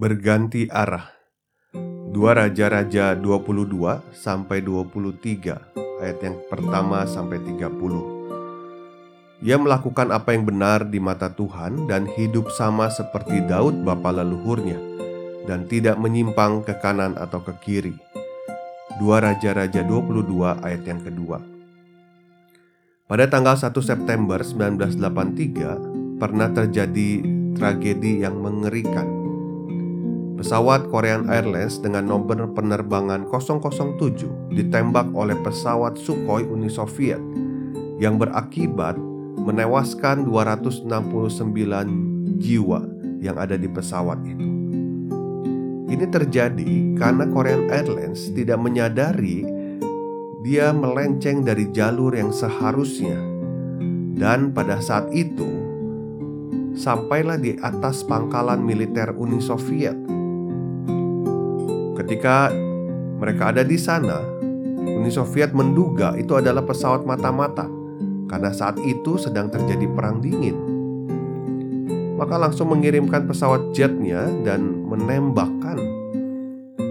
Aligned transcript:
Berganti 0.00 0.64
arah. 0.72 1.12
Dua 2.08 2.32
Raja-Raja 2.32 3.12
22 3.20 4.00
sampai 4.16 4.64
23 4.64 6.00
ayat 6.00 6.18
yang 6.24 6.40
pertama 6.48 7.04
sampai 7.04 7.36
30. 7.44 9.44
Ia 9.44 9.60
melakukan 9.60 10.08
apa 10.08 10.32
yang 10.32 10.48
benar 10.48 10.88
di 10.88 10.96
mata 10.96 11.28
Tuhan 11.28 11.84
dan 11.84 12.08
hidup 12.16 12.48
sama 12.48 12.88
seperti 12.88 13.44
Daud 13.44 13.84
bapa 13.84 14.08
leluhurnya 14.08 14.80
dan 15.44 15.68
tidak 15.68 16.00
menyimpang 16.00 16.64
ke 16.64 16.80
kanan 16.80 17.12
atau 17.20 17.44
ke 17.44 17.52
kiri. 17.60 17.92
Dua 18.96 19.20
Raja-Raja 19.20 19.84
22 19.84 20.64
ayat 20.64 20.80
yang 20.80 21.04
kedua. 21.04 21.44
Pada 23.04 23.28
tanggal 23.28 23.52
1 23.52 23.68
September 23.84 24.40
1983 24.40 26.16
pernah 26.16 26.48
terjadi 26.48 27.20
tragedi 27.52 28.24
yang 28.24 28.40
mengerikan 28.40 29.19
Pesawat 30.40 30.88
Korean 30.88 31.28
Airlines 31.28 31.84
dengan 31.84 32.08
nomor 32.08 32.48
penerbangan 32.56 33.28
007 33.28 34.56
ditembak 34.56 35.12
oleh 35.12 35.36
pesawat 35.44 36.00
Sukhoi 36.00 36.48
Uni 36.48 36.72
Soviet 36.72 37.20
yang 38.00 38.16
berakibat 38.16 38.96
menewaskan 39.36 40.24
269 40.24 40.88
jiwa 42.40 42.80
yang 43.20 43.36
ada 43.36 43.60
di 43.60 43.68
pesawat 43.68 44.16
itu. 44.24 44.48
Ini 45.92 46.08
terjadi 46.08 46.96
karena 46.96 47.28
Korean 47.28 47.68
Airlines 47.68 48.32
tidak 48.32 48.64
menyadari 48.64 49.44
dia 50.40 50.72
melenceng 50.72 51.44
dari 51.44 51.68
jalur 51.68 52.16
yang 52.16 52.32
seharusnya. 52.32 53.20
Dan 54.16 54.56
pada 54.56 54.80
saat 54.80 55.12
itu, 55.12 55.52
sampailah 56.72 57.36
di 57.36 57.60
atas 57.60 58.00
pangkalan 58.08 58.64
militer 58.64 59.12
Uni 59.12 59.36
Soviet 59.44 60.19
Ketika 62.00 62.48
mereka 63.20 63.52
ada 63.52 63.60
di 63.60 63.76
sana, 63.76 64.24
Uni 64.80 65.12
Soviet 65.12 65.52
menduga 65.52 66.16
itu 66.16 66.32
adalah 66.32 66.64
pesawat 66.64 67.04
mata-mata 67.04 67.68
karena 68.24 68.56
saat 68.56 68.80
itu 68.80 69.20
sedang 69.20 69.52
terjadi 69.52 69.84
perang 69.92 70.24
dingin. 70.24 70.56
Maka 72.16 72.40
langsung 72.40 72.72
mengirimkan 72.72 73.28
pesawat 73.28 73.76
jetnya 73.76 74.32
dan 74.48 74.88
menembakkan 74.88 75.76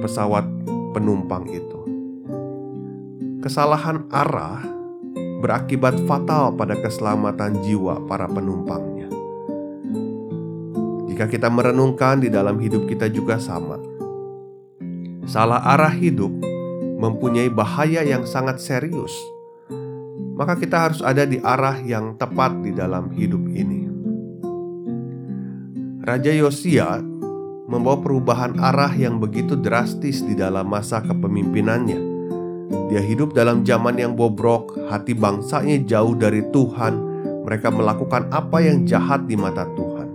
pesawat 0.05 0.45
penumpang 0.93 1.49
itu. 1.49 1.79
Kesalahan 3.41 4.05
arah 4.13 4.61
berakibat 5.41 5.97
fatal 6.05 6.53
pada 6.53 6.77
keselamatan 6.77 7.65
jiwa 7.65 7.97
para 8.05 8.29
penumpangnya. 8.29 9.09
Jika 11.09 11.25
kita 11.25 11.49
merenungkan 11.49 12.21
di 12.21 12.29
dalam 12.29 12.61
hidup 12.61 12.85
kita 12.85 13.09
juga 13.09 13.41
sama 13.41 13.88
salah 15.29 15.61
arah 15.61 15.93
hidup 15.93 16.33
mempunyai 16.97 17.53
bahaya 17.53 18.01
yang 18.01 18.25
sangat 18.25 18.57
serius, 18.57 19.13
maka 20.33 20.57
kita 20.57 20.89
harus 20.89 21.05
ada 21.05 21.21
di 21.21 21.37
arah 21.37 21.77
yang 21.85 22.17
tepat 22.17 22.57
di 22.65 22.73
dalam 22.73 23.13
hidup 23.13 23.45
ini. 23.53 23.85
Raja 26.01 26.33
Yosia 26.33 26.97
membawa 27.69 28.01
perubahan 28.01 28.57
arah 28.57 28.89
yang 28.97 29.21
begitu 29.21 29.53
drastis 29.53 30.25
di 30.25 30.33
dalam 30.33 30.65
masa 30.65 31.05
kepemimpinannya. 31.05 32.01
Dia 32.89 33.05
hidup 33.05 33.37
dalam 33.37 33.61
zaman 33.61 34.01
yang 34.01 34.17
bobrok, 34.17 34.89
hati 34.89 35.13
bangsanya 35.13 35.77
jauh 35.85 36.17
dari 36.17 36.41
Tuhan, 36.49 36.93
mereka 37.45 37.69
melakukan 37.69 38.33
apa 38.33 38.65
yang 38.65 38.81
jahat 38.89 39.29
di 39.29 39.37
mata 39.37 39.69
Tuhan. 39.77 40.09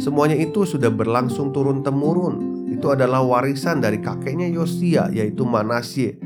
Semuanya 0.00 0.40
itu 0.40 0.64
sudah 0.64 0.88
berlangsung 0.88 1.52
turun-temurun 1.52 2.53
itu 2.84 2.92
adalah 2.92 3.24
warisan 3.24 3.80
dari 3.80 3.96
kakeknya 3.96 4.44
Yosia 4.52 5.08
yaitu 5.08 5.48
Manasye 5.48 6.20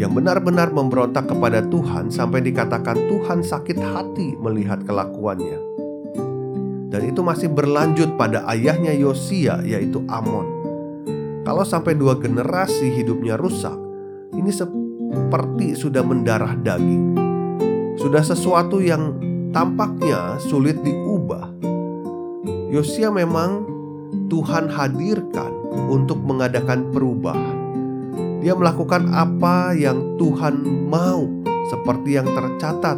yang 0.00 0.16
benar-benar 0.16 0.72
memberontak 0.72 1.28
kepada 1.28 1.60
Tuhan 1.68 2.08
sampai 2.08 2.40
dikatakan 2.40 2.96
Tuhan 2.96 3.44
sakit 3.44 3.76
hati 3.76 4.32
melihat 4.40 4.80
kelakuannya. 4.88 5.60
Dan 6.88 7.04
itu 7.04 7.20
masih 7.20 7.52
berlanjut 7.52 8.16
pada 8.16 8.48
ayahnya 8.48 8.96
Yosia 8.96 9.60
yaitu 9.68 10.00
Amon. 10.08 10.48
Kalau 11.44 11.68
sampai 11.68 12.00
dua 12.00 12.16
generasi 12.16 12.88
hidupnya 12.88 13.36
rusak, 13.36 13.76
ini 14.32 14.48
seperti 14.48 15.76
sudah 15.76 16.00
mendarah 16.00 16.56
daging. 16.56 17.12
Sudah 18.00 18.24
sesuatu 18.24 18.80
yang 18.80 19.20
tampaknya 19.52 20.40
sulit 20.40 20.80
diubah. 20.80 21.52
Yosia 22.72 23.12
memang 23.12 23.71
Tuhan 24.32 24.72
hadirkan 24.72 25.52
untuk 25.92 26.24
mengadakan 26.24 26.88
perubahan. 26.88 27.58
Dia 28.40 28.56
melakukan 28.56 29.12
apa 29.12 29.76
yang 29.76 30.16
Tuhan 30.16 30.88
mau, 30.88 31.28
seperti 31.68 32.16
yang 32.16 32.32
tercatat 32.32 32.96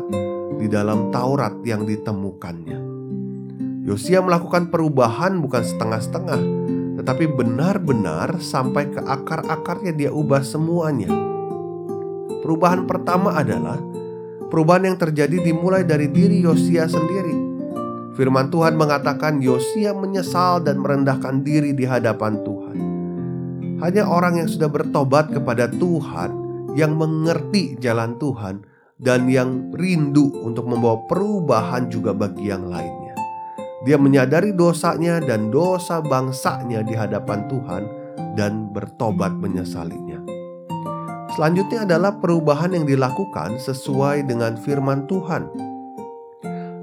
di 0.63 0.71
dalam 0.71 1.11
Taurat 1.11 1.59
yang 1.67 1.83
ditemukannya. 1.83 2.79
Yosia 3.83 4.23
melakukan 4.23 4.71
perubahan 4.71 5.43
bukan 5.43 5.67
setengah-setengah, 5.67 6.41
tetapi 7.03 7.27
benar-benar 7.35 8.39
sampai 8.39 8.95
ke 8.95 9.03
akar-akarnya 9.03 9.91
dia 9.91 10.15
ubah 10.15 10.47
semuanya. 10.47 11.11
Perubahan 12.47 12.87
pertama 12.87 13.35
adalah 13.35 13.83
perubahan 14.55 14.87
yang 14.87 14.97
terjadi 15.03 15.43
dimulai 15.43 15.83
dari 15.83 16.07
diri 16.07 16.47
Yosia 16.47 16.87
sendiri. 16.87 17.54
Firman 18.15 18.47
Tuhan 18.47 18.79
mengatakan 18.79 19.43
Yosia 19.43 19.91
menyesal 19.91 20.63
dan 20.63 20.79
merendahkan 20.79 21.43
diri 21.43 21.75
di 21.75 21.83
hadapan 21.83 22.39
Tuhan. 22.47 22.77
Hanya 23.83 24.07
orang 24.07 24.39
yang 24.39 24.47
sudah 24.47 24.71
bertobat 24.71 25.35
kepada 25.35 25.67
Tuhan, 25.67 26.31
yang 26.79 26.95
mengerti 26.95 27.75
jalan 27.83 28.15
Tuhan, 28.23 28.63
dan 29.03 29.27
yang 29.27 29.75
rindu 29.75 30.31
untuk 30.47 30.71
membawa 30.71 31.03
perubahan 31.11 31.91
juga 31.91 32.15
bagi 32.15 32.55
yang 32.55 32.71
lainnya. 32.71 33.19
Dia 33.83 33.99
menyadari 33.99 34.55
dosanya 34.55 35.19
dan 35.19 35.51
dosa 35.51 35.99
bangsanya 35.99 36.87
di 36.87 36.95
hadapan 36.95 37.51
Tuhan 37.51 37.83
dan 38.39 38.71
bertobat 38.71 39.35
menyesalinya. 39.43 40.23
Selanjutnya 41.35 41.83
adalah 41.83 42.15
perubahan 42.23 42.79
yang 42.79 42.87
dilakukan 42.87 43.59
sesuai 43.59 44.23
dengan 44.31 44.55
firman 44.55 45.11
Tuhan 45.11 45.74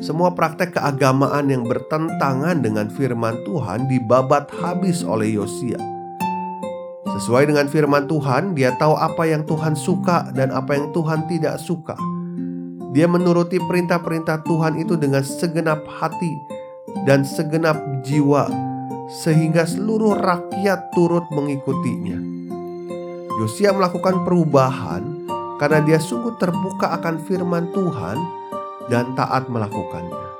semua 0.02 0.34
praktek 0.34 0.82
keagamaan 0.82 1.54
yang 1.54 1.62
bertentangan 1.70 2.66
dengan 2.66 2.90
firman 2.90 3.38
Tuhan 3.46 3.86
dibabat 3.86 4.50
habis 4.50 5.06
oleh 5.06 5.38
Yosia. 5.38 5.78
Sesuai 7.06 7.54
dengan 7.54 7.70
firman 7.70 8.10
Tuhan, 8.10 8.58
dia 8.58 8.74
tahu 8.82 8.98
apa 8.98 9.30
yang 9.30 9.46
Tuhan 9.46 9.78
suka 9.78 10.34
dan 10.34 10.50
apa 10.50 10.74
yang 10.74 10.90
Tuhan 10.90 11.30
tidak 11.30 11.62
suka. 11.62 11.94
Dia 12.98 13.06
menuruti 13.06 13.62
perintah-perintah 13.62 14.42
Tuhan 14.42 14.82
itu 14.82 14.98
dengan 14.98 15.22
segenap 15.22 15.86
hati 15.86 16.34
dan 17.06 17.22
segenap 17.22 17.78
jiwa, 18.02 18.50
sehingga 19.22 19.70
seluruh 19.70 20.18
rakyat 20.18 20.98
turut 20.98 21.30
mengikutinya. 21.30 22.18
Yosia 23.38 23.70
melakukan 23.70 24.26
perubahan 24.26 25.30
karena 25.62 25.78
dia 25.86 26.02
sungguh 26.02 26.42
terbuka 26.42 26.90
akan 26.98 27.22
firman 27.22 27.70
Tuhan 27.70 28.18
dan 28.88 29.14
taat 29.14 29.52
melakukannya. 29.52 30.32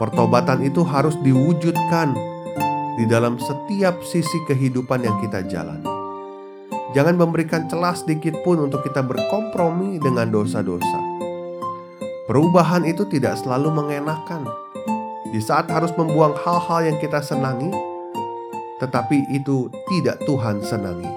Pertobatan 0.00 0.64
itu 0.64 0.80
harus 0.80 1.12
diwujudkan 1.20 2.16
di 2.96 3.04
dalam 3.04 3.36
setiap 3.36 4.00
sisi 4.00 4.40
kehidupan 4.48 5.04
yang 5.04 5.16
kita 5.20 5.44
jalani. 5.44 5.88
Jangan 6.96 7.20
memberikan 7.20 7.68
celah 7.68 7.94
sedikit 7.94 8.34
pun 8.42 8.64
untuk 8.64 8.82
kita 8.82 9.04
berkompromi 9.04 10.00
dengan 10.00 10.32
dosa-dosa. 10.32 11.00
Perubahan 12.26 12.82
itu 12.88 13.06
tidak 13.06 13.38
selalu 13.38 13.70
mengenakan. 13.70 14.48
Di 15.30 15.38
saat 15.38 15.70
harus 15.70 15.94
membuang 15.94 16.34
hal-hal 16.34 16.90
yang 16.90 16.98
kita 16.98 17.22
senangi, 17.22 17.70
tetapi 18.82 19.22
itu 19.30 19.70
tidak 19.86 20.18
Tuhan 20.26 20.64
senangi. 20.64 21.10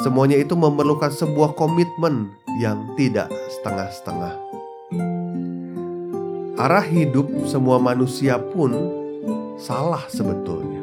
Semuanya 0.00 0.40
itu 0.40 0.56
memerlukan 0.56 1.12
sebuah 1.12 1.58
komitmen 1.58 2.32
yang 2.56 2.88
tidak 2.96 3.28
setengah-setengah. 3.60 4.53
Arah 6.54 6.86
hidup 6.86 7.26
semua 7.50 7.82
manusia 7.82 8.38
pun 8.38 8.70
salah 9.58 10.06
sebetulnya. 10.06 10.78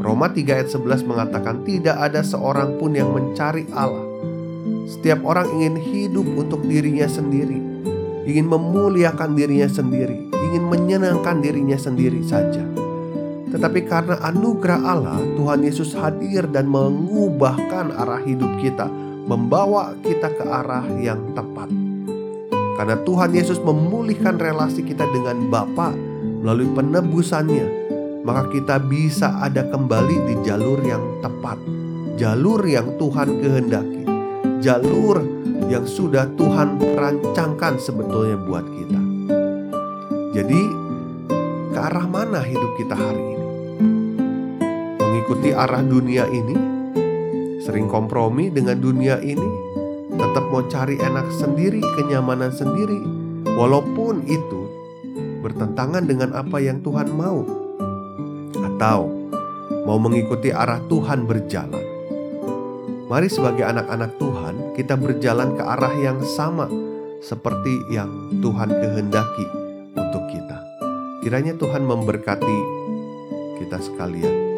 Roma 0.00 0.32
3 0.32 0.48
ayat 0.48 0.72
11 0.72 1.04
mengatakan 1.04 1.60
tidak 1.68 1.92
ada 2.00 2.24
seorang 2.24 2.80
pun 2.80 2.96
yang 2.96 3.12
mencari 3.12 3.68
Allah. 3.76 4.08
Setiap 4.88 5.20
orang 5.28 5.44
ingin 5.60 5.76
hidup 5.76 6.24
untuk 6.24 6.64
dirinya 6.64 7.04
sendiri, 7.04 7.60
ingin 8.24 8.48
memuliakan 8.48 9.36
dirinya 9.36 9.68
sendiri, 9.68 10.32
ingin 10.32 10.64
menyenangkan 10.72 11.44
dirinya 11.44 11.76
sendiri 11.76 12.24
saja. 12.24 12.64
Tetapi 13.52 13.80
karena 13.84 14.16
anugerah 14.24 14.80
Allah, 14.88 15.20
Tuhan 15.36 15.60
Yesus 15.60 15.92
hadir 16.00 16.48
dan 16.48 16.64
mengubahkan 16.64 17.92
arah 17.92 18.24
hidup 18.24 18.56
kita, 18.56 18.88
membawa 19.28 19.92
kita 20.00 20.32
ke 20.32 20.44
arah 20.48 20.88
yang 20.96 21.36
tepat. 21.36 21.89
Karena 22.80 22.96
Tuhan 23.04 23.36
Yesus 23.36 23.60
memulihkan 23.60 24.40
relasi 24.40 24.80
kita 24.80 25.04
dengan 25.12 25.52
Bapa 25.52 25.92
melalui 26.40 26.64
penebusannya, 26.72 27.68
maka 28.24 28.48
kita 28.48 28.80
bisa 28.80 29.36
ada 29.36 29.68
kembali 29.68 30.16
di 30.24 30.34
jalur 30.40 30.80
yang 30.80 31.20
tepat, 31.20 31.60
jalur 32.16 32.64
yang 32.64 32.96
Tuhan 32.96 33.36
kehendaki, 33.36 34.08
jalur 34.64 35.20
yang 35.68 35.84
sudah 35.84 36.24
Tuhan 36.40 36.80
rancangkan 36.96 37.76
sebetulnya 37.76 38.40
buat 38.48 38.64
kita. 38.64 39.00
Jadi, 40.40 40.62
ke 41.76 41.78
arah 41.84 42.08
mana 42.08 42.40
hidup 42.40 42.80
kita 42.80 42.96
hari 42.96 43.20
ini? 43.20 43.46
Mengikuti 44.96 45.52
arah 45.52 45.84
dunia 45.84 46.24
ini, 46.32 46.56
sering 47.60 47.92
kompromi 47.92 48.48
dengan 48.48 48.80
dunia 48.80 49.20
ini, 49.20 49.69
tetap 50.14 50.44
mau 50.50 50.64
cari 50.66 50.96
enak 50.98 51.30
sendiri, 51.30 51.82
kenyamanan 51.98 52.50
sendiri, 52.50 52.98
walaupun 53.54 54.26
itu 54.26 54.60
bertentangan 55.40 56.04
dengan 56.04 56.34
apa 56.36 56.58
yang 56.60 56.82
Tuhan 56.82 57.10
mau, 57.14 57.46
atau 58.56 59.08
mau 59.86 59.98
mengikuti 59.98 60.50
arah 60.50 60.82
Tuhan 60.90 61.24
berjalan. 61.24 61.86
Mari, 63.10 63.26
sebagai 63.26 63.66
anak-anak 63.66 64.22
Tuhan, 64.22 64.54
kita 64.78 64.94
berjalan 64.94 65.58
ke 65.58 65.62
arah 65.66 65.94
yang 65.98 66.22
sama 66.22 66.70
seperti 67.18 67.82
yang 67.90 68.38
Tuhan 68.38 68.70
kehendaki 68.70 69.46
untuk 69.98 70.22
kita. 70.30 70.58
Kiranya 71.20 71.58
Tuhan 71.58 71.84
memberkati 71.84 72.58
kita 73.58 73.82
sekalian. 73.82 74.49